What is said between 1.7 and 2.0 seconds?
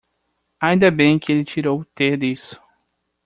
o